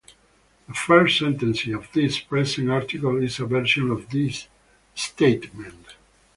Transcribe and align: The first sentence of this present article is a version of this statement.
The 0.67 0.73
first 0.73 1.19
sentence 1.19 1.67
of 1.67 1.91
this 1.93 2.17
present 2.19 2.71
article 2.71 3.21
is 3.21 3.39
a 3.39 3.45
version 3.45 3.91
of 3.91 4.09
this 4.09 4.47
statement. 4.95 5.93